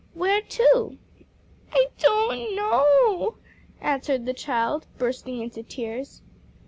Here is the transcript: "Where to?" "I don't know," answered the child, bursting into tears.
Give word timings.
"Where 0.15 0.41
to?" 0.41 0.97
"I 1.71 1.89
don't 1.99 2.55
know," 2.55 3.35
answered 3.79 4.25
the 4.25 4.33
child, 4.33 4.87
bursting 4.97 5.39
into 5.41 5.61
tears. 5.61 6.23